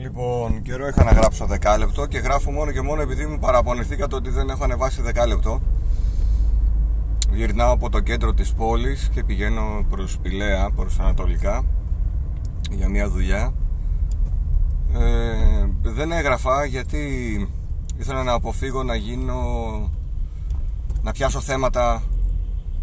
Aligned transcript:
Λοιπόν, 0.00 0.62
καιρό 0.62 0.88
είχα 0.88 1.04
να 1.04 1.10
γράψω 1.10 1.46
δεκάλεπτο 1.46 2.06
και 2.06 2.18
γράφω 2.18 2.50
μόνο 2.50 2.72
και 2.72 2.80
μόνο 2.80 3.02
επειδή 3.02 3.26
μου 3.26 3.38
παραπονηθήκατε 3.38 4.14
ότι 4.14 4.30
δεν 4.30 4.48
έχω 4.48 4.64
ανεβάσει 4.64 5.02
δεκάλεπτο. 5.02 5.60
Γυρνάω 7.32 7.72
από 7.72 7.90
το 7.90 8.00
κέντρο 8.00 8.34
της 8.34 8.52
πόλης 8.52 9.10
και 9.12 9.24
πηγαίνω 9.24 9.84
προς 9.90 10.18
Πηλαία, 10.22 10.70
προς 10.70 10.98
Ανατολικά 10.98 11.64
για 12.70 12.88
μια 12.88 13.08
δουλειά. 13.08 13.52
Ε, 14.94 15.68
δεν 15.82 16.12
έγραφα 16.12 16.64
γιατί 16.64 16.98
ήθελα 17.98 18.22
να 18.22 18.32
αποφύγω 18.32 18.82
να 18.82 18.94
γίνω 18.94 19.40
να 21.02 21.12
πιάσω 21.12 21.40
θέματα 21.40 22.02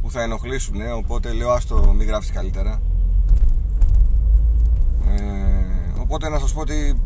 που 0.01 0.11
θα 0.11 0.21
ενοχλήσουν 0.21 0.75
οπότε 0.95 1.33
λέω 1.33 1.51
άστο 1.51 1.93
μην 1.97 2.07
γράψεις 2.07 2.31
καλύτερα 2.31 2.81
ε, 5.07 5.99
οπότε 5.99 6.29
να 6.29 6.39
σας 6.39 6.53
πω 6.53 6.59
ότι 6.59 6.99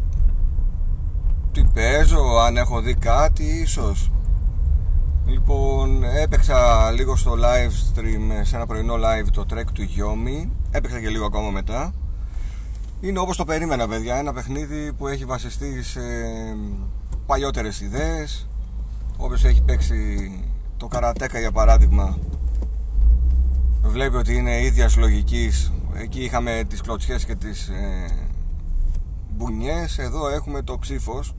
τι 1.51 1.63
παίζω, 1.73 2.37
αν 2.45 2.57
έχω 2.57 2.81
δει 2.81 2.93
κάτι 2.93 3.43
ίσως. 3.43 4.11
Λοιπόν, 5.25 6.03
έπαιξα 6.03 6.91
λίγο 6.91 7.15
στο 7.15 7.31
live 7.31 7.99
stream, 7.99 8.41
σε 8.41 8.55
ένα 8.55 8.65
πρωινό 8.65 8.93
live 8.93 9.27
το 9.31 9.45
track 9.53 9.65
του 9.73 9.81
Γιώμη 9.81 10.51
Έπαιξα 10.71 10.99
και 10.99 11.09
λίγο 11.09 11.25
ακόμα 11.25 11.49
μετά. 11.49 11.93
Είναι 13.01 13.19
όπως 13.19 13.37
το 13.37 13.45
περίμενα 13.45 13.87
παιδιά, 13.87 14.15
ένα 14.15 14.33
παιχνίδι 14.33 14.93
που 14.93 15.07
έχει 15.07 15.25
βασιστεί 15.25 15.83
σε 15.83 16.01
παλιότερες 17.25 17.81
ιδέες. 17.81 18.47
Όποιος 19.17 19.43
έχει 19.43 19.61
παίξει 19.61 20.31
το 20.77 20.87
καρατέκα 20.87 21.39
για 21.39 21.51
παράδειγμα 21.51 22.17
Βλέπει 23.83 24.15
ότι 24.15 24.35
είναι 24.35 24.61
ίδιας 24.61 24.97
λογικής. 24.97 25.71
Εκεί 25.93 26.23
είχαμε 26.23 26.63
τις 26.67 26.81
κλωτσιές 26.81 27.25
και 27.25 27.35
τις 27.35 27.67
ε, 27.67 28.09
μπουνιές 29.31 29.97
Εδώ 29.97 30.29
έχουμε 30.29 30.61
το 30.61 30.77
ψήφος 30.79 31.35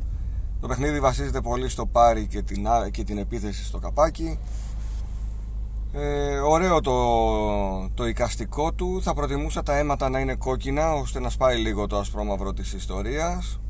το 0.62 0.68
παιχνίδι 0.68 1.00
βασίζεται 1.00 1.40
πολύ 1.40 1.68
στο 1.68 1.86
πάρι 1.86 2.26
και 2.26 2.42
την, 2.42 2.66
και 2.90 3.04
την 3.04 3.18
επίθεση 3.18 3.64
στο 3.64 3.78
καπάκι. 3.78 4.38
Ε, 5.92 6.38
ωραίο 6.38 6.80
το, 6.80 7.88
το 7.94 8.06
εικαστικό 8.06 8.72
του. 8.72 9.02
Θα 9.02 9.14
προτιμούσα 9.14 9.62
τα 9.62 9.76
αίματα 9.76 10.08
να 10.08 10.20
είναι 10.20 10.34
κόκκινα 10.34 10.92
ώστε 10.92 11.20
να 11.20 11.30
σπάει 11.30 11.58
λίγο 11.58 11.86
το 11.86 11.98
ασπρόμαυρο 11.98 12.52
της 12.52 12.72
ιστορίας. 12.72 13.60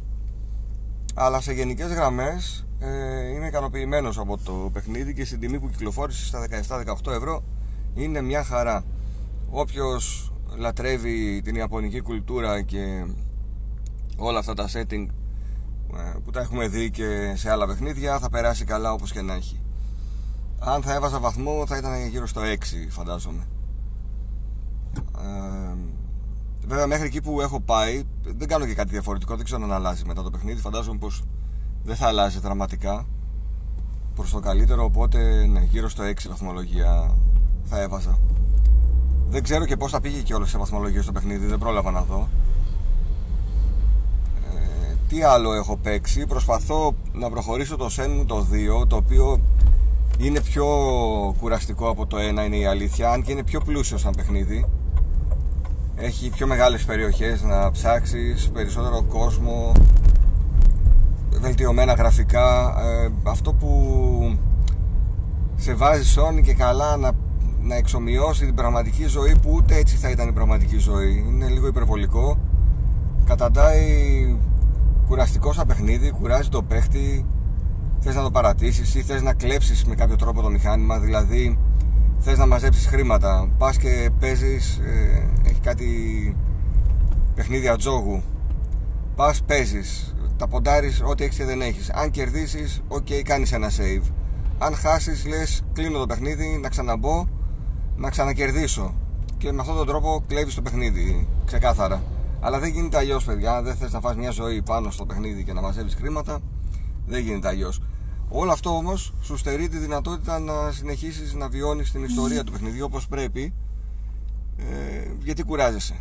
Αλλά 1.14 1.40
σε 1.40 1.52
γενικές 1.52 1.92
γραμμές 1.92 2.66
ε, 2.78 3.28
είμαι 3.34 3.46
ικανοποιημένος 3.46 4.18
από 4.18 4.38
το 4.38 4.70
παιχνίδι 4.72 5.14
και 5.14 5.24
στην 5.24 5.40
τιμή 5.40 5.60
που 5.60 5.68
κυκλοφόρησε 5.68 6.26
στα 6.26 6.46
17-18 7.06 7.12
ευρώ 7.12 7.42
είναι 7.94 8.20
μια 8.20 8.44
χαρά. 8.44 8.84
Όποιος 9.50 10.32
λατρεύει 10.56 11.40
την 11.44 11.54
ιαπωνική 11.54 12.00
κουλτούρα 12.00 12.62
και 12.62 13.04
όλα 14.16 14.38
αυτά 14.38 14.54
τα 14.54 14.68
setting 14.72 15.06
ε, 15.96 16.18
που 16.24 16.30
τα 16.30 16.40
έχουμε 16.40 16.68
δει 16.68 16.90
και 16.90 17.32
σε 17.36 17.50
άλλα 17.50 17.66
παιχνίδια 17.66 18.18
θα 18.18 18.30
περάσει 18.30 18.64
καλά 18.64 18.92
όπως 18.92 19.12
και 19.12 19.20
να 19.20 19.34
έχει. 19.34 19.60
Αν 20.58 20.82
θα 20.82 20.94
έβαζα 20.94 21.18
βαθμό 21.18 21.66
θα 21.66 21.76
ήταν 21.76 22.06
γύρω 22.06 22.26
στο 22.26 22.40
6 22.40 22.54
φαντάζομαι. 22.88 23.46
Ε, 24.96 25.74
βέβαια 26.66 26.86
μέχρι 26.86 27.06
εκεί 27.06 27.20
που 27.20 27.40
έχω 27.40 27.60
πάει 27.60 28.02
δεν 28.22 28.48
κάνω 28.48 28.66
και 28.66 28.74
κάτι 28.74 28.90
διαφορετικό 28.90 29.36
δεν 29.36 29.44
ξέρω 29.44 29.62
αν 29.64 29.72
αλλάζει 29.72 30.04
μετά 30.04 30.22
το 30.22 30.30
παιχνίδι. 30.30 30.60
Φαντάζομαι 30.60 30.98
πως 30.98 31.22
δεν 31.84 31.96
θα 31.96 32.06
αλλάζει 32.06 32.38
δραματικά 32.38 33.06
προς 34.14 34.30
το 34.30 34.40
καλύτερο 34.40 34.84
οπότε 34.84 35.46
ναι, 35.46 35.60
γύρω 35.60 35.88
στο 35.88 36.04
6 36.04 36.14
βαθμολογία 36.28 37.16
θα 37.64 37.80
έβαζα. 37.80 38.18
Δεν 39.28 39.42
ξέρω 39.42 39.66
και 39.66 39.76
πως 39.76 39.90
θα 39.90 40.00
πήγε 40.00 40.20
και 40.20 40.34
όλες 40.34 40.50
σε 40.50 40.58
βαθμολογίες 40.58 41.02
στο 41.02 41.12
παιχνίδι 41.12 41.46
δεν 41.46 41.58
πρόλαβα 41.58 41.90
να 41.90 42.02
δω 42.02 42.28
τι 45.12 45.22
άλλο 45.22 45.52
έχω 45.52 45.76
παίξει. 45.76 46.26
Προσπαθώ 46.26 46.94
να 47.12 47.30
προχωρήσω 47.30 47.76
το 47.76 47.90
Shenmue 47.96 48.24
το 48.26 48.46
2 48.82 48.86
το 48.88 48.96
οποίο 48.96 49.40
είναι 50.18 50.40
πιο 50.40 50.66
κουραστικό 51.40 51.88
από 51.88 52.06
το 52.06 52.16
1 52.16 52.20
είναι 52.20 52.56
η 52.56 52.66
αλήθεια 52.66 53.10
αν 53.10 53.22
και 53.22 53.32
είναι 53.32 53.44
πιο 53.44 53.60
πλούσιο 53.60 53.98
σαν 53.98 54.12
παιχνίδι. 54.16 54.66
Έχει 55.96 56.30
πιο 56.30 56.46
μεγάλες 56.46 56.84
περιοχές 56.84 57.42
να 57.42 57.70
ψάξεις 57.70 58.50
περισσότερο 58.52 59.02
κόσμο 59.02 59.72
βελτιωμένα 61.40 61.92
γραφικά. 61.92 62.74
Ε, 62.78 63.10
αυτό 63.22 63.52
που 63.52 64.38
σε 65.56 65.74
βάζει 65.74 66.04
σώνει 66.04 66.42
και 66.42 66.54
καλά 66.54 66.96
να, 66.96 67.10
να 67.62 67.74
εξομοιώσει 67.74 68.44
την 68.44 68.54
πραγματική 68.54 69.06
ζωή 69.06 69.36
που 69.42 69.50
ούτε 69.52 69.76
έτσι 69.76 69.96
θα 69.96 70.10
ήταν 70.10 70.28
η 70.28 70.32
πραγματική 70.32 70.78
ζωή. 70.78 71.24
Είναι 71.28 71.48
λίγο 71.48 71.66
υπερβολικό. 71.66 72.38
Καταντάει 73.24 74.36
κουραστικός 75.12 75.54
σαν 75.54 75.66
παιχνίδι, 75.66 76.10
κουράζει 76.10 76.48
το 76.48 76.62
παίχτη, 76.62 77.26
θες 78.00 78.14
να 78.14 78.22
το 78.22 78.30
παρατήσεις 78.30 78.94
ή 78.94 79.02
θες 79.02 79.22
να 79.22 79.34
κλέψεις 79.34 79.84
με 79.84 79.94
κάποιο 79.94 80.16
τρόπο 80.16 80.42
το 80.42 80.50
μηχάνημα. 80.50 80.98
Δηλαδή, 80.98 81.58
θες 82.18 82.38
να 82.38 82.46
μαζέψεις 82.46 82.86
χρήματα. 82.86 83.48
Πας 83.58 83.76
και 83.76 84.10
παίζεις, 84.20 84.78
ε, 84.78 85.30
έχει 85.48 85.60
κάτι 85.60 85.86
παιχνίδια 87.34 87.76
τζόγου. 87.76 88.22
Πας, 89.16 89.42
παίζεις, 89.42 90.14
τα 90.36 90.48
ποντάρεις 90.48 91.02
ό,τι 91.04 91.24
έχεις 91.24 91.36
και 91.36 91.44
δεν 91.44 91.60
έχεις. 91.60 91.90
Αν 91.90 92.10
κερδίσεις, 92.10 92.82
OK, 92.88 93.06
okay, 93.06 93.22
κάνεις 93.24 93.52
ένα 93.52 93.68
save. 93.68 94.12
Αν 94.58 94.74
χάσεις, 94.74 95.26
λες, 95.26 95.62
κλείνω 95.72 95.98
το 95.98 96.06
παιχνίδι, 96.06 96.58
να 96.62 96.68
ξαναμπώ, 96.68 97.26
να 97.96 98.10
ξανακερδίσω. 98.10 98.94
Και 99.38 99.52
με 99.52 99.60
αυτόν 99.60 99.76
τον 99.76 99.86
τρόπο 99.86 100.24
κλέβεις 100.26 100.54
το 100.54 100.62
παιχνίδι, 100.62 101.28
ξεκάθαρα. 101.44 102.02
Αλλά 102.44 102.58
δεν 102.58 102.70
γίνεται 102.70 102.96
αλλιώς, 102.96 103.24
παιδιά. 103.24 103.62
Δεν 103.62 103.76
θες 103.76 103.92
να 103.92 104.00
φας 104.00 104.16
μια 104.16 104.30
ζωή 104.30 104.62
πάνω 104.62 104.90
στο 104.90 105.06
παιχνίδι 105.06 105.44
και 105.44 105.52
να 105.52 105.60
μαζεύεις 105.60 105.94
χρήματα. 105.94 106.40
Δεν 107.06 107.22
γίνεται 107.22 107.48
αλλιώς. 107.48 107.82
Όλο 108.28 108.52
αυτό 108.52 108.76
όμως 108.76 109.14
σου 109.22 109.36
στερεί 109.36 109.68
τη 109.68 109.78
δυνατότητα 109.78 110.38
να 110.38 110.72
συνεχίσεις 110.72 111.34
να 111.34 111.48
βιώνεις 111.48 111.92
την 111.92 112.04
ιστορία 112.04 112.44
του 112.44 112.52
παιχνιδιού 112.52 112.84
όπως 112.84 113.08
πρέπει. 113.08 113.54
Ε, 114.56 115.10
γιατί 115.22 115.42
κουράζεσαι. 115.42 115.96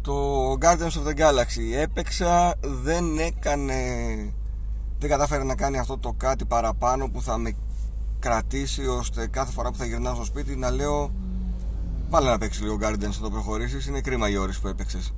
Το 0.00 0.52
Guardians 0.52 0.96
of 1.00 1.06
the 1.06 1.16
Galaxy 1.16 1.76
έπαιξα, 1.76 2.54
δεν 2.60 3.18
έκανε. 3.18 3.74
Δεν 4.98 5.10
κατάφερε 5.10 5.44
να 5.44 5.54
κάνει 5.54 5.78
αυτό 5.78 5.98
το 5.98 6.12
κάτι 6.16 6.44
παραπάνω 6.44 7.08
που 7.08 7.22
θα 7.22 7.38
με 7.38 7.56
κρατήσει 8.18 8.86
ώστε 8.86 9.26
κάθε 9.26 9.52
φορά 9.52 9.70
που 9.70 9.76
θα 9.76 9.84
γυρνάω 9.84 10.14
στο 10.14 10.24
σπίτι 10.24 10.56
να 10.56 10.70
λέω 10.70 11.10
Βάλε 12.08 12.30
να 12.30 12.38
παίξει 12.38 12.62
λίγο 12.62 12.78
Guardians 12.80 13.00
να 13.00 13.20
το 13.22 13.30
προχωρήσεις. 13.30 13.86
Είναι 13.86 14.00
κρίμα 14.00 14.28
οι 14.28 14.36
ώρε 14.36 14.52
που 14.52 14.68
έπαιξες. 14.68 15.12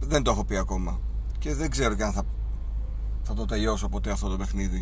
Δεν 0.00 0.22
το 0.22 0.30
έχω 0.30 0.44
πει 0.44 0.56
ακόμα. 0.56 1.00
Και 1.38 1.54
δεν 1.54 1.70
ξέρω 1.70 1.94
και 1.94 2.02
αν 2.02 2.12
θα, 2.12 2.22
θα 3.22 3.34
το 3.34 3.44
τελειώσω 3.44 3.88
ποτέ 3.88 4.10
αυτό 4.10 4.28
το 4.28 4.36
παιχνίδι. 4.36 4.80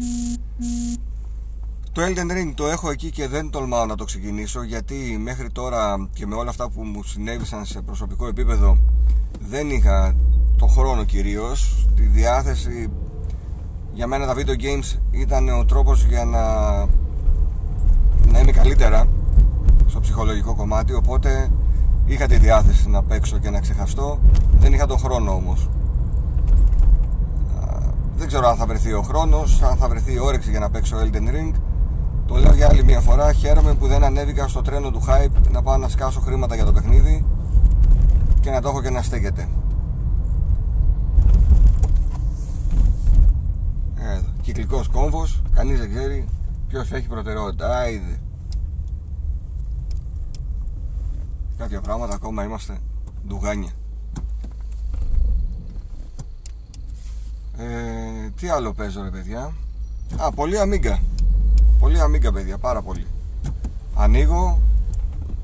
Το 1.93 2.03
Elden 2.03 2.33
Ring 2.33 2.53
το 2.55 2.67
έχω 2.67 2.91
εκεί 2.91 3.11
και 3.11 3.29
δεν 3.29 3.51
τολμάω 3.51 3.87
να 3.87 3.95
το 3.95 4.05
ξεκινήσω 4.05 4.63
γιατί 4.63 5.19
μέχρι 5.21 5.51
τώρα 5.51 6.09
και 6.13 6.27
με 6.27 6.35
όλα 6.35 6.51
αυτά 6.51 6.71
που 6.71 6.83
μου 6.83 7.03
συνέβησαν 7.03 7.65
σε 7.65 7.81
προσωπικό 7.81 8.27
επίπεδο 8.27 8.79
δεν 9.41 9.71
είχα 9.71 10.17
το 10.57 10.67
χρόνο 10.67 11.05
κυρίως 11.05 11.87
τη 11.95 12.03
διάθεση 12.03 12.91
για 13.93 14.07
μένα 14.07 14.27
τα 14.27 14.35
video 14.35 14.63
games 14.63 14.99
ήταν 15.11 15.49
ο 15.49 15.65
τρόπος 15.65 16.05
για 16.05 16.25
να 16.25 16.43
να 18.33 18.41
είμαι 18.41 18.53
καλύτερα 18.53 19.07
στο 19.89 20.01
ψυχολογικό 20.01 20.55
κομμάτι 20.55 20.95
οπότε 20.95 21.51
είχα 22.07 22.27
τη 22.27 22.37
διάθεση 22.37 22.89
να 22.89 23.03
παίξω 23.03 23.39
και 23.39 23.51
να 23.51 23.61
ξεχαστώ. 23.61 24.19
Δεν 24.59 24.73
είχα 24.73 24.87
τον 24.87 24.99
χρόνο 24.99 25.33
όμως. 25.33 25.69
Δεν 28.17 28.27
ξέρω 28.27 28.49
αν 28.49 28.57
θα 28.57 28.67
βρεθεί 28.67 28.93
ο 28.93 29.03
χρόνος 29.03 29.63
αν 29.63 29.77
θα 29.77 29.89
βρεθεί 29.89 30.13
η 30.13 30.19
όρεξη 30.19 30.51
για 30.51 30.59
να 30.59 30.71
παίξω 30.71 30.97
Elden 30.97 31.29
Ring. 31.29 31.53
Το 32.27 32.35
λέω 32.37 32.55
για 32.55 32.69
άλλη 32.69 32.85
μια 32.85 33.01
φορά 33.01 33.33
χαίρομαι 33.33 33.75
που 33.75 33.87
δεν 33.87 34.05
ανέβηκα 34.05 34.49
στο 34.49 34.63
τρένο 34.63 34.91
του 34.91 35.03
hype 35.09 35.51
να 35.51 35.63
πάω 35.63 35.77
να 35.77 35.89
σκάσω 35.89 36.21
χρήματα 36.21 36.55
για 36.55 36.65
το 36.65 36.73
παιχνίδι 36.73 37.25
και 38.41 38.51
να 38.51 38.61
το 38.61 38.69
έχω 38.69 38.83
και 38.83 38.91
να 38.91 39.03
στέκεται. 39.03 39.49
Εδώ, 44.15 44.29
κυκλικός 44.41 44.89
κόμβος 44.89 45.43
κανείς 45.53 45.79
δεν 45.79 45.91
ξέρει 45.91 46.29
ποιος 46.69 46.93
έχει 46.93 47.07
προτεραιότητα. 47.07 47.79
Άιδε 47.79 48.21
κάποια 51.59 51.81
πράγματα 51.81 52.15
ακόμα 52.15 52.45
είμαστε 52.45 52.79
ντουγάνια. 53.27 53.71
Ε, 57.59 58.31
τι 58.37 58.49
άλλο 58.49 58.73
παίζω 58.73 59.03
ρε 59.03 59.11
παιδιά; 59.11 59.53
Α 60.17 60.33
πολύ 60.33 60.59
αμίγκα. 60.59 61.01
Πολύ 61.79 62.01
αμίγκα 62.01 62.33
παιδιά 62.33 62.59
πάρα 62.59 62.83
πολύ. 62.83 63.07
Ανοίγω. 63.95 64.61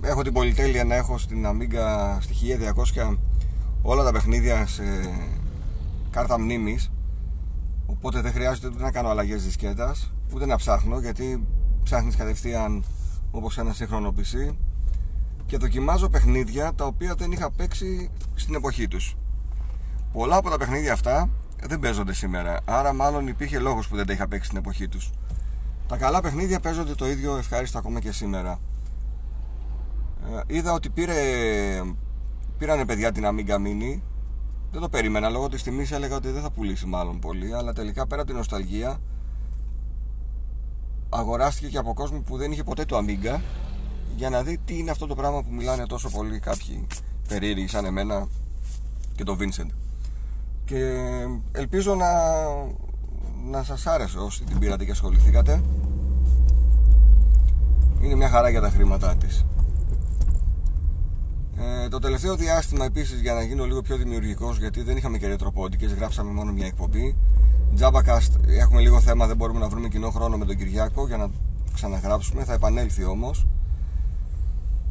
Έχω 0.02 0.22
την 0.22 0.32
πολυτέλεια 0.32 0.84
να 0.84 0.94
έχω 0.94 1.19
στην 1.19 1.46
αμίγκα 1.46 2.19
στη 2.20 2.34
1200 2.94 3.16
όλα 3.82 4.05
τα 4.05 4.12
παιχνίδια 4.12 4.66
σε 4.66 4.82
κάρτα 6.11 6.38
μνήμης. 6.38 6.90
Οπότε 7.87 8.20
δεν 8.20 8.32
χρειάζεται 8.32 8.66
ούτε 8.66 8.82
να 8.82 8.90
κάνω 8.90 9.08
αλλαγές 9.08 9.44
δισκέτας 9.44 10.12
ούτε 10.34 10.46
να 10.46 10.56
ψάχνω 10.56 10.99
γιατί 10.99 11.46
ψάχνεις 11.82 12.16
κατευθείαν 12.16 12.84
όπως 13.31 13.58
ένα 13.58 13.72
σύγχρονο 13.72 14.14
PC 14.16 14.55
και 15.46 15.56
δοκιμάζω 15.56 16.08
παιχνίδια 16.08 16.75
τα 16.75 16.85
οποία 16.85 17.14
δεν 17.14 17.32
είχα 17.32 17.50
παίξει 17.50 18.11
στην 18.35 18.55
εποχή 18.55 18.88
τους 18.88 19.17
πολλά 20.14 20.37
από 20.37 20.50
τα 20.50 20.56
παιχνίδια 20.56 20.93
αυτά 20.93 21.29
δεν 21.67 21.79
παίζονται 21.79 22.12
σήμερα. 22.12 22.61
Άρα, 22.64 22.93
μάλλον 22.93 23.26
υπήρχε 23.26 23.58
λόγος 23.58 23.88
που 23.88 23.96
δεν 23.96 24.06
τα 24.06 24.12
είχα 24.12 24.29
παίξει 24.29 24.46
στην 24.46 24.58
εποχή 24.58 24.88
τους. 24.88 25.11
Τα 25.88 25.96
καλά 25.96 26.20
παιχνίδια 26.20 26.61
παίζονται 26.61 26.94
το 26.94 27.08
ίδιο 27.08 27.37
ευχάριστα 27.37 27.79
ακόμα 27.79 28.00
και 28.00 28.12
σήμερα. 28.12 28.58
Ε, 30.49 30.56
είδα 30.56 30.73
ότι 30.73 30.91
πήρε, 30.91 31.14
πήρανε 32.58 32.85
παιδιά 32.85 33.12
την 33.12 33.25
Amiga 33.26 33.55
Mini. 33.55 34.00
Δεν 34.70 34.81
το 34.81 34.88
περίμενα 34.88 35.29
λόγω 35.29 35.49
της 35.49 35.62
τιμής. 35.62 35.93
Έλεγα 35.93 36.17
ότι 36.17 36.31
δεν 36.31 36.43
θα 36.43 36.50
πουλήσει 36.50 36.87
μάλλον 36.87 37.19
πολύ. 37.19 37.55
Αλλά 37.55 37.73
τελικά 37.73 38.06
πέρα 38.06 38.20
από 38.20 38.31
την 38.31 38.38
νοσταλγία 38.38 38.99
αγοράστηκε 41.08 41.69
και 41.69 41.79
από 41.79 41.94
κόσμο 41.94 42.20
που 42.20 42.37
δεν 42.37 42.52
είχε 42.52 42.64
ποτέ 42.64 42.85
το 42.85 42.99
Amiga 42.99 43.40
για 44.16 44.31
να 44.31 44.43
δει 44.43 44.58
τι 44.64 44.78
είναι 44.78 44.90
αυτό 44.90 45.06
το 45.06 45.14
πράγμα 45.14 45.43
που 45.43 45.52
μιλάνε 45.52 45.87
τόσο 45.87 46.11
πολύ 46.11 46.38
κάποιοι 46.38 46.87
περίεργοι 47.28 47.66
σαν 47.66 47.84
εμένα 47.84 48.26
και 49.14 49.25
το 49.25 49.37
Vincent. 49.40 49.70
Και 50.64 51.00
ελπίζω 51.52 51.94
να, 51.94 52.08
να 53.50 53.62
σας 53.62 53.87
άρεσε 53.87 54.19
όσοι 54.19 54.44
την 54.44 54.58
πήρατε 54.58 54.84
και 54.84 54.90
ασχοληθήκατε. 54.90 55.62
Είναι 58.02 58.14
μια 58.14 58.28
χαρά 58.28 58.49
για 58.49 58.61
τα 58.61 58.70
χρήματά 58.70 59.14
της. 59.16 59.44
Ε, 61.58 61.88
το 61.88 61.99
τελευταίο 61.99 62.37
διάστημα 62.37 62.84
επίσης 62.84 63.20
για 63.20 63.32
να 63.32 63.43
γίνω 63.43 63.64
λίγο 63.64 63.82
πιο 63.82 63.96
δημιουργικός 63.96 64.58
γιατί 64.58 64.82
δεν 64.82 64.96
είχαμε 64.96 65.19
και 65.19 65.26
ρετροπόντικες 65.26 65.93
γράψαμε 65.93 66.31
μόνο 66.31 66.52
μια 66.52 66.66
εκπομπή. 66.66 67.16
Jabacast 67.78 68.31
έχουμε 68.46 68.81
λίγο 68.81 69.00
θέμα 69.00 69.26
δεν 69.26 69.37
μπορούμε 69.37 69.58
να 69.58 69.69
βρούμε 69.69 69.88
κοινό 69.88 70.11
χρόνο 70.11 70.37
με 70.37 70.44
τον 70.44 70.56
Κυριάκο 70.56 71.06
για 71.06 71.16
να 71.16 71.28
ξαναγράψουμε. 71.75 72.44
Θα 72.44 72.52
επανέλθει 72.52 73.05
όμως 73.05 73.46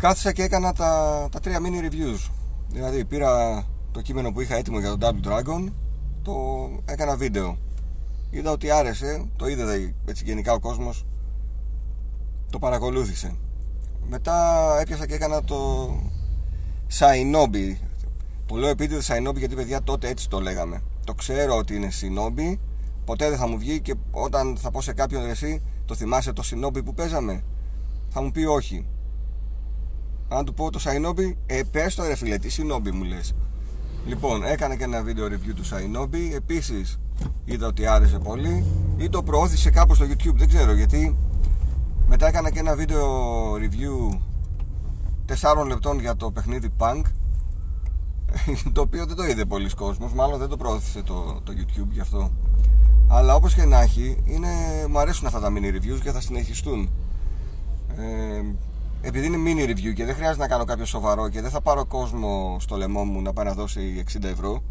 κάθισα 0.03 0.31
και 0.31 0.43
έκανα 0.43 0.73
τα, 0.73 1.27
τα 1.31 1.39
τρία 1.39 1.59
mini 1.59 1.91
reviews. 1.91 2.31
Δηλαδή 2.69 3.05
πήρα 3.05 3.63
το 3.91 4.01
κείμενο 4.01 4.31
που 4.31 4.41
είχα 4.41 4.55
έτοιμο 4.55 4.79
για 4.79 4.97
τον 4.97 4.99
Double 5.01 5.27
Dragon 5.27 5.71
το 6.21 6.33
έκανα 6.85 7.15
βίντεο. 7.15 7.57
Είδα 8.29 8.51
ότι 8.51 8.71
άρεσε 8.71 9.25
το 9.35 9.47
είδε 9.47 9.93
έτσι 10.05 10.23
γενικά 10.23 10.53
ο 10.53 10.59
κόσμος 10.59 11.05
το 12.49 12.59
παρακολούθησε. 12.59 13.35
Μετά 14.09 14.77
έπιασα 14.81 15.07
και 15.07 15.13
έκανα 15.13 15.43
το 15.43 15.89
Shinobi. 16.99 17.75
Το 18.45 18.55
λέω 18.55 18.69
επίτηδες 18.69 19.11
Shinobi 19.11 19.35
γιατί 19.35 19.55
παιδιά 19.55 19.83
τότε 19.83 20.07
έτσι 20.07 20.29
το 20.29 20.39
λέγαμε. 20.39 20.81
Το 21.03 21.13
ξέρω 21.13 21.57
ότι 21.57 21.75
είναι 21.75 21.89
Shinobi. 22.01 22.57
Ποτέ 23.05 23.29
δεν 23.29 23.37
θα 23.37 23.47
μου 23.47 23.57
βγει 23.57 23.81
και 23.81 23.95
όταν 24.11 24.57
θα 24.57 24.71
πω 24.71 24.81
σε 24.81 24.93
κάποιον 24.93 25.29
εσύ 25.29 25.61
το 25.85 25.95
θυμάσαι 25.95 26.33
το 26.33 26.43
Shinobi 26.45 26.85
που 26.85 26.93
παίζαμε; 26.93 27.43
Θα 28.09 28.21
μου 28.21 28.31
πει 28.31 28.45
όχι 28.45 28.85
αν 30.37 30.45
του 30.45 30.53
πω 30.53 30.69
το 30.69 30.79
Shinobi 30.83 31.33
ε 31.45 31.61
πες 31.71 31.95
το 31.95 32.03
ρε 32.07 32.15
φίλε 32.15 32.37
τι 32.37 32.55
Shinobi 32.57 32.91
μου 32.91 33.03
λες 33.03 33.33
Λοιπόν, 34.05 34.43
έκανα 34.43 34.75
και 34.75 34.83
ένα 34.83 35.01
βίντεο 35.01 35.27
review 35.27 35.53
του 35.55 35.63
Shinobi. 35.65 36.35
Επίσης, 36.35 36.99
είδα 37.45 37.67
ότι 37.67 37.87
άρεσε 37.87 38.19
πολύ. 38.19 38.65
Ή 38.97 39.09
το 39.09 39.23
προώθησε 39.23 39.69
κάπου 39.69 39.95
στο 39.95 40.05
YouTube, 40.05 40.35
δεν 40.35 40.47
ξέρω 40.47 40.73
γιατί. 40.73 41.17
Μετά 42.07 42.27
έκανα 42.27 42.51
και 42.51 42.59
ένα 42.59 42.75
βίντεο 42.75 43.07
review 43.53 44.19
4 45.61 45.67
λεπτών 45.67 45.99
για 45.99 46.15
το 46.15 46.31
παιχνίδι 46.31 46.69
Punk. 46.77 47.01
το 48.73 48.81
οποίο 48.81 49.05
δεν 49.05 49.15
το 49.15 49.23
είδε 49.23 49.45
πολλοί 49.45 49.69
κόσμος, 49.69 50.13
μάλλον 50.13 50.39
δεν 50.39 50.49
το 50.49 50.57
προώθησε 50.57 51.01
το, 51.01 51.41
το 51.43 51.53
YouTube 51.55 51.89
γι' 51.91 51.99
αυτό. 51.99 52.31
Αλλά 53.07 53.35
όπως 53.35 53.53
και 53.53 53.65
να 53.65 53.81
έχει, 53.81 54.17
είναι, 54.25 54.47
μου 54.89 54.99
αρέσουν 54.99 55.27
αυτά 55.27 55.39
τα 55.39 55.49
mini 55.55 55.75
reviews 55.75 55.99
και 56.03 56.11
θα 56.11 56.21
συνεχιστούν. 56.21 56.89
Ε, 57.97 58.41
επειδή 59.05 59.25
είναι 59.25 59.37
mini 59.45 59.69
review 59.69 59.93
και 59.93 60.05
δεν 60.05 60.15
χρειάζεται 60.15 60.41
να 60.41 60.47
κάνω 60.47 60.63
κάποιο 60.63 60.85
σοβαρό 60.85 61.29
και 61.29 61.41
δεν 61.41 61.49
θα 61.49 61.61
πάρω 61.61 61.85
κόσμο 61.85 62.57
στο 62.59 62.75
λαιμό 62.75 63.03
μου 63.03 63.21
να 63.21 63.33
πάει 63.33 63.45
να 63.45 63.53
δώσει 63.53 64.03
60 64.13 64.23
ευρώ 64.23 64.63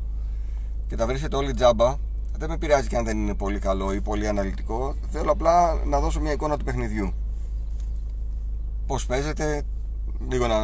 και 0.87 0.97
τα 0.97 1.07
βρίσκεται 1.07 1.37
όλοι 1.37 1.55
τζάμπα, 1.55 1.97
δεν 2.39 2.49
με 2.49 2.59
πειράζει 2.59 2.89
και 2.89 2.97
αν 2.97 3.05
δεν 3.05 3.19
είναι 3.19 3.35
πολύ 3.35 3.59
καλό 3.59 3.93
ή 3.93 4.01
πολύ 4.01 4.29
αναλυτικό. 4.29 4.95
Θέλω 5.11 5.33
απλά 5.33 5.75
να 5.85 6.01
δώσω 6.01 6.21
μια 6.21 6.33
εικόνα 6.33 6.57
του 6.57 6.65
παιχνιδιού. 6.65 7.13
Πώς 8.87 9.07
παίζεται, 9.07 9.63
λίγο 10.29 10.47
να 10.47 10.57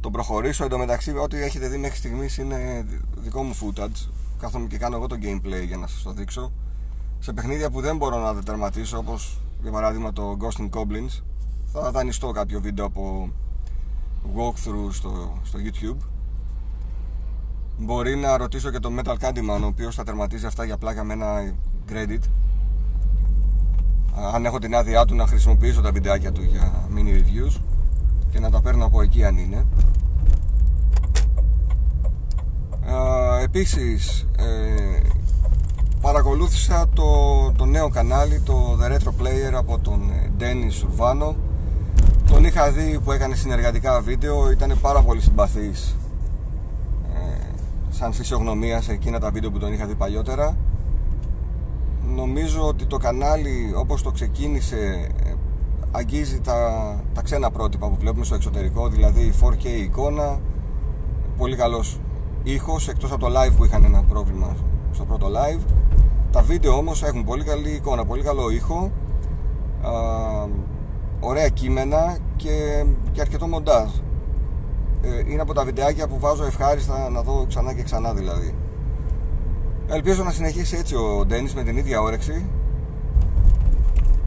τον 0.00 0.12
προχωρήσω. 0.12 0.64
Εν 0.64 0.70
τω 0.70 0.78
μεταξύ, 0.78 1.16
ό,τι 1.16 1.42
έχετε 1.42 1.68
δει 1.68 1.76
μέχρι 1.76 1.96
στιγμής 1.96 2.38
είναι 2.38 2.86
δικό 3.16 3.42
μου 3.42 3.54
footage. 3.54 4.08
Κάθομαι 4.38 4.66
και 4.66 4.78
κάνω 4.78 4.96
εγώ 4.96 5.06
το 5.06 5.16
gameplay 5.22 5.66
για 5.66 5.76
να 5.76 5.86
σας 5.86 6.02
το 6.02 6.12
δείξω. 6.12 6.52
Σε 7.18 7.32
παιχνίδια 7.32 7.70
που 7.70 7.80
δεν 7.80 7.96
μπορώ 7.96 8.18
να 8.18 8.42
τερματίσω, 8.42 8.98
όπως 8.98 9.40
για 9.62 9.70
παράδειγμα 9.70 10.12
το 10.12 10.36
Ghost 10.40 10.60
in 10.60 10.68
Goblins, 10.70 11.22
θα 11.72 11.90
δανειστώ 11.90 12.30
κάποιο 12.30 12.60
βίντεο 12.60 12.84
από 12.84 13.30
walkthrough 14.36 14.90
στο, 14.90 15.32
στο 15.42 15.58
YouTube. 15.58 16.06
Μπορεί 17.78 18.16
να 18.16 18.36
ρωτήσω 18.36 18.70
και 18.70 18.78
τον 18.78 19.00
Metal 19.00 19.16
Candyman 19.20 19.60
ο 19.62 19.66
οποίος 19.66 19.94
θα 19.94 20.04
τερματίζει 20.04 20.46
αυτά 20.46 20.64
για 20.64 20.76
πλάκα 20.76 21.04
με 21.04 21.12
ένα 21.12 21.54
credit 21.88 22.20
αν 24.34 24.44
έχω 24.44 24.58
την 24.58 24.74
άδειά 24.74 25.04
του 25.04 25.14
να 25.14 25.26
χρησιμοποιήσω 25.26 25.80
τα 25.80 25.92
βιντεάκια 25.92 26.32
του 26.32 26.42
για 26.42 26.72
mini 26.94 27.08
reviews 27.08 27.60
και 28.30 28.38
να 28.38 28.50
τα 28.50 28.60
παίρνω 28.60 28.84
από 28.84 29.02
εκεί 29.02 29.24
αν 29.24 29.36
είναι. 29.36 29.66
Επίσης 33.42 34.26
ε, 34.36 35.00
παρακολούθησα 36.00 36.88
το, 36.94 37.02
το 37.56 37.64
νέο 37.64 37.88
κανάλι 37.88 38.40
το 38.40 38.78
The 38.80 38.92
Retro 38.92 39.08
Player 39.08 39.52
από 39.54 39.78
τον 39.78 40.10
Dennis 40.38 40.86
Urbano 40.86 41.34
τον 42.32 42.44
είχα 42.44 42.70
δει 42.70 43.00
που 43.04 43.12
έκανε 43.12 43.34
συνεργατικά 43.34 44.00
βίντεο, 44.00 44.50
ήταν 44.50 44.78
πάρα 44.80 45.02
πολύ 45.02 45.20
συμπαθής 45.20 45.96
ε, 47.14 47.18
σαν 47.90 48.12
φυσιογνωμία 48.12 48.80
σε 48.80 48.92
εκείνα 48.92 49.20
τα 49.20 49.30
βίντεο 49.30 49.50
που 49.50 49.58
τον 49.58 49.72
είχα 49.72 49.86
δει 49.86 49.94
παλιότερα. 49.94 50.56
Νομίζω 52.14 52.66
ότι 52.66 52.86
το 52.86 52.96
κανάλι 52.96 53.72
όπως 53.76 54.02
το 54.02 54.10
ξεκίνησε 54.10 55.10
ε, 55.24 55.32
αγγίζει 55.90 56.40
τα, 56.40 56.56
τα 57.14 57.22
ξένα 57.22 57.50
πρότυπα 57.50 57.88
που 57.88 57.96
βλέπουμε 57.98 58.24
στο 58.24 58.34
εξωτερικό, 58.34 58.88
δηλαδή 58.88 59.32
4K 59.40 59.64
εικόνα, 59.64 60.40
πολύ 61.36 61.56
καλός 61.56 62.00
ήχος, 62.42 62.88
εκτός 62.88 63.12
από 63.12 63.26
το 63.26 63.40
live 63.40 63.52
που 63.56 63.64
είχαν 63.64 63.84
ένα 63.84 64.02
πρόβλημα 64.02 64.56
στο 64.92 65.04
πρώτο 65.04 65.26
live. 65.26 65.60
Τα 66.30 66.42
βίντεο 66.42 66.76
όμως 66.76 67.02
έχουν 67.02 67.24
πολύ 67.24 67.44
καλή 67.44 67.70
εικόνα, 67.70 68.04
πολύ 68.04 68.22
καλό 68.22 68.50
ήχο, 68.50 68.90
ωραία 71.24 71.48
κείμενα 71.48 72.18
και, 72.36 72.84
και 73.12 73.20
αρκετό 73.20 73.46
μοντάζ. 73.46 73.90
Ε, 75.02 75.30
είναι 75.30 75.40
από 75.40 75.54
τα 75.54 75.64
βιντεάκια 75.64 76.08
που 76.08 76.18
βάζω 76.18 76.44
ευχάριστα 76.44 77.08
να 77.08 77.22
δω 77.22 77.44
ξανά 77.48 77.74
και 77.74 77.82
ξανά 77.82 78.14
δηλαδή. 78.14 78.54
Ελπίζω 79.88 80.22
να 80.22 80.30
συνεχίσει 80.30 80.76
έτσι 80.76 80.94
ο 80.94 81.24
Ντένις 81.26 81.54
με 81.54 81.62
την 81.62 81.76
ίδια 81.76 82.00
όρεξη 82.00 82.46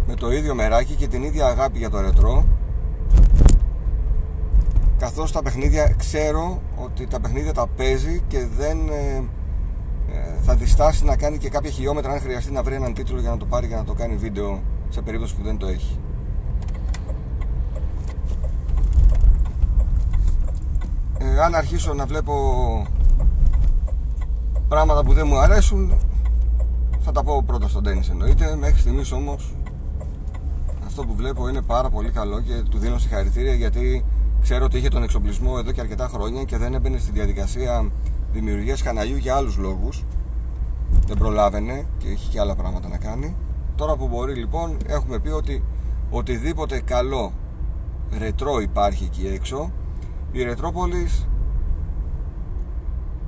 με 0.07 0.15
το 0.15 0.31
ίδιο 0.31 0.55
μεράκι 0.55 0.93
και 0.93 1.07
την 1.07 1.23
ίδια 1.23 1.45
αγάπη 1.45 1.77
για 1.77 1.89
το 1.89 2.01
ρετρό 2.01 2.45
καθώς 4.97 5.31
τα 5.31 5.41
παιχνίδια 5.41 5.93
ξέρω 5.97 6.61
ότι 6.75 7.07
τα 7.07 7.19
παιχνίδια 7.19 7.53
τα 7.53 7.67
παίζει 7.67 8.23
και 8.27 8.45
δεν 8.57 8.89
ε, 8.89 9.23
ε, 10.13 10.41
θα 10.41 10.55
διστάσει 10.55 11.05
να 11.05 11.15
κάνει 11.15 11.37
και 11.37 11.49
κάποια 11.49 11.69
χιλιόμετρα 11.69 12.11
αν 12.11 12.19
χρειαστεί 12.19 12.51
να 12.51 12.63
βρει 12.63 12.75
έναν 12.75 12.93
τίτλο 12.93 13.19
για 13.19 13.29
να 13.29 13.37
το 13.37 13.45
πάρει 13.45 13.67
και 13.67 13.75
να 13.75 13.83
το 13.83 13.93
κάνει 13.93 14.15
βίντεο 14.15 14.61
σε 14.89 15.01
περίπτωση 15.01 15.35
που 15.35 15.43
δεν 15.43 15.57
το 15.57 15.67
έχει 15.67 15.99
ε, 21.17 21.24
αν 21.39 21.55
αρχίσω 21.55 21.93
να 21.93 22.05
βλέπω 22.05 22.33
πράγματα 24.67 25.03
που 25.03 25.13
δεν 25.13 25.27
μου 25.27 25.37
αρέσουν. 25.37 25.93
Θα 26.99 27.11
τα 27.11 27.23
πω 27.23 27.43
πρώτα 27.45 27.67
στον 27.67 27.83
Τένις 27.83 28.09
εννοείται. 28.09 28.55
Μέχρι 28.55 28.79
στιγμής 28.79 29.11
όμως 29.11 29.55
αυτό 30.85 31.03
που 31.03 31.15
βλέπω 31.15 31.47
είναι 31.49 31.61
πάρα 31.61 31.89
πολύ 31.89 32.09
καλό 32.09 32.41
και 32.41 32.63
του 32.69 32.77
δίνω 32.77 32.97
συγχαρητήρια 32.97 33.53
γιατί 33.53 34.05
ξέρω 34.41 34.65
ότι 34.65 34.77
είχε 34.77 34.87
τον 34.87 35.03
εξοπλισμό 35.03 35.55
εδώ 35.57 35.71
και 35.71 35.81
αρκετά 35.81 36.07
χρόνια 36.07 36.43
και 36.43 36.57
δεν 36.57 36.73
έμπαινε 36.73 36.97
στη 36.97 37.11
διαδικασία 37.11 37.91
δημιουργίας 38.31 38.81
καναλιού 38.81 39.17
για 39.17 39.35
άλλους 39.35 39.57
λόγους. 39.57 40.03
Δεν 41.07 41.17
προλάβαινε 41.17 41.85
και 41.97 42.07
έχει 42.07 42.29
και 42.29 42.39
άλλα 42.39 42.55
πράγματα 42.55 42.87
να 42.87 42.97
κάνει. 42.97 43.35
Τώρα 43.75 43.95
που 43.95 44.07
μπορεί 44.07 44.33
λοιπόν 44.33 44.77
έχουμε 44.87 45.19
πει 45.19 45.29
ότι 45.29 45.63
οτιδήποτε 46.09 46.79
καλό 46.79 47.31
ρετρό 48.17 48.59
υπάρχει 48.59 49.03
εκεί 49.03 49.27
έξω 49.27 49.71
η 50.35 50.43
Ρετρόπολης 50.43 51.27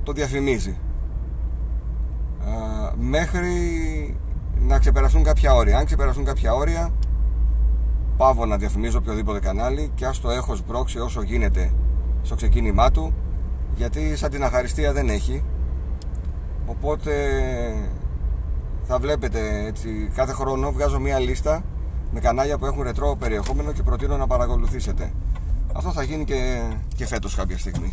το 0.02 0.12
διαφημίζει. 0.12 0.78
Μέχρι 2.96 3.52
να 4.60 4.78
ξεπεραστούν 4.78 5.22
κάποια 5.22 5.54
όρια. 5.54 5.78
Αν 5.78 5.84
ξεπεραστούν 5.84 6.24
κάποια 6.24 6.54
όρια 6.54 6.90
πάω 8.16 8.46
να 8.46 8.56
διαφημίζω 8.56 8.98
οποιοδήποτε 8.98 9.38
κανάλι 9.38 9.90
και 9.94 10.06
ας 10.06 10.20
το 10.20 10.30
έχω 10.30 10.54
σμπρώξει 10.54 10.98
όσο 10.98 11.22
γίνεται 11.22 11.72
στο 12.22 12.34
ξεκίνημά 12.34 12.90
του 12.90 13.14
γιατί 13.76 14.16
σαν 14.16 14.30
την 14.30 14.44
αχαριστία 14.44 14.92
δεν 14.92 15.08
έχει. 15.08 15.44
Οπότε 16.66 17.12
θα 18.82 18.98
βλέπετε 18.98 19.64
έτσι 19.66 20.10
κάθε 20.14 20.32
χρόνο 20.32 20.72
βγάζω 20.72 21.00
μια 21.00 21.18
λίστα 21.18 21.62
με 22.12 22.20
κανάλια 22.20 22.58
που 22.58 22.66
έχουν 22.66 22.82
ρετρό 22.82 23.16
περιεχόμενο 23.18 23.72
και 23.72 23.82
προτείνω 23.82 24.16
να 24.16 24.26
παρακολουθήσετε 24.26 25.12
αυτό 25.72 25.92
θα 25.92 26.02
γίνει 26.02 26.24
και, 26.24 26.62
και 26.96 27.06
φέτος 27.06 27.34
κάποια 27.34 27.58
στιγμή. 27.58 27.90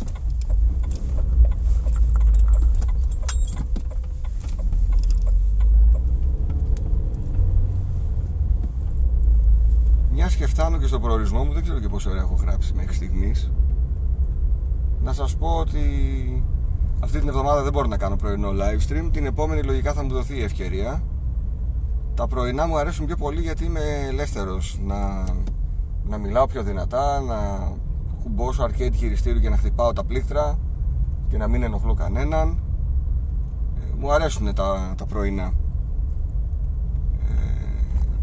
Μιας 10.12 10.36
και 10.36 10.46
φτάνω 10.46 10.78
και 10.78 10.86
στο 10.86 11.00
προορισμό 11.00 11.44
μου, 11.44 11.52
δεν 11.52 11.62
ξέρω 11.62 11.80
και 11.80 11.88
πόσο 11.88 12.10
ώρα 12.10 12.20
έχω 12.20 12.34
γράψει 12.40 12.72
μέχρι 12.74 12.94
στιγμής. 12.94 13.50
Να 15.02 15.12
σας 15.12 15.36
πω 15.36 15.48
ότι 15.48 15.82
αυτή 17.00 17.18
την 17.18 17.28
εβδομάδα 17.28 17.62
δεν 17.62 17.72
μπορώ 17.72 17.86
να 17.86 17.96
κάνω 17.96 18.16
πρωινό 18.16 18.50
live 18.50 18.92
stream. 18.92 19.08
Την 19.12 19.26
επόμενη 19.26 19.62
λογικά 19.62 19.92
θα 19.92 20.02
μου 20.02 20.12
δοθεί 20.12 20.36
η 20.36 20.42
ευκαιρία. 20.42 21.02
Τα 22.14 22.26
πρωινά 22.26 22.66
μου 22.66 22.78
αρέσουν 22.78 23.06
πιο 23.06 23.16
πολύ 23.16 23.40
γιατί 23.40 23.64
είμαι 23.64 24.06
ελεύθερος 24.08 24.78
να 24.84 25.24
να 26.08 26.18
μιλάω 26.18 26.46
πιο 26.46 26.62
δυνατά, 26.62 27.20
να 27.20 27.36
κουμπώσω 28.22 28.64
arcade 28.64 28.92
χειριστήριο 28.94 29.40
και 29.40 29.48
να 29.48 29.56
χτυπάω 29.56 29.92
τα 29.92 30.04
πλήκτρα 30.04 30.58
και 31.28 31.36
να 31.36 31.48
μην 31.48 31.62
ενοχλώ 31.62 31.94
κανέναν. 31.94 32.58
Ε, 33.80 33.94
μου 33.98 34.12
αρέσουν 34.12 34.54
τα, 34.54 34.94
τα 34.96 35.06
πρωινά. 35.06 35.52
Ε, 37.28 37.34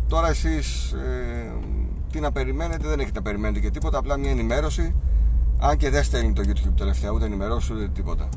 τώρα 0.07 0.29
εσείς 0.29 0.91
ε, 0.91 1.53
τι 2.11 2.19
να 2.19 2.31
περιμένετε, 2.31 2.87
δεν 2.87 2.99
έχετε 2.99 3.17
να 3.17 3.23
περιμένετε 3.23 3.59
και 3.59 3.71
τίποτα, 3.71 3.97
απλά 3.97 4.17
μια 4.17 4.31
ενημέρωση. 4.31 4.95
Αν 5.59 5.77
και 5.77 5.89
δεν 5.89 6.03
στέλνει 6.03 6.33
το 6.33 6.41
YouTube 6.45 6.73
τελευταία, 6.77 7.11
ούτε 7.11 7.25
ενημερώσει 7.25 7.73
ούτε 7.73 7.87
τίποτα. 7.87 8.29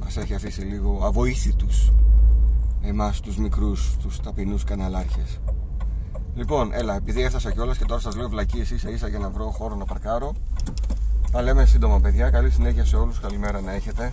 Μας 0.00 0.16
έχει 0.16 0.34
αφήσει 0.34 0.60
λίγο 0.60 1.00
αβοήθητους 1.04 1.92
εμάς 2.88 3.20
τους 3.20 3.36
μικρούς, 3.36 3.96
τους 4.02 4.20
ταπεινούς 4.20 4.64
καναλάρχες. 4.64 5.40
Λοιπόν, 6.36 6.70
έλα, 6.72 6.94
επειδή 6.94 7.22
έφτασα 7.22 7.52
κιόλας 7.52 7.78
και 7.78 7.84
τώρα 7.84 8.00
σας 8.00 8.16
λέω 8.16 8.28
βλακίε 8.28 8.62
ίσα 8.62 8.90
ίσα 8.90 9.08
για 9.08 9.18
να 9.18 9.30
βρω 9.30 9.44
χώρο 9.50 9.74
να 9.74 9.84
παρκάρω. 9.84 10.34
Θα 11.30 11.42
λέμε 11.42 11.64
σύντομα, 11.64 12.00
παιδιά. 12.00 12.30
Καλή 12.30 12.50
συνέχεια 12.50 12.84
σε 12.84 12.96
όλους. 12.96 13.20
Καλημέρα 13.20 13.60
να 13.60 13.72
έχετε. 13.72 14.12